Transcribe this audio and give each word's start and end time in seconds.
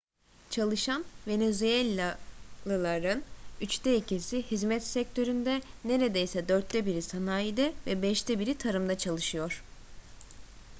çalışan 0.49 1.05
venezuellalıların 1.27 3.23
üçte 3.61 3.95
ikisi 3.97 4.43
hizmet 4.43 4.83
sektöründe 4.87 5.61
neredeyse 5.83 6.47
dörtte 6.47 6.85
biri 6.85 7.01
sanayide 7.01 7.73
ve 7.87 8.01
beşte 8.01 8.39
biri 8.39 8.57
tarımda 8.57 8.97
çalışıyor 8.97 9.63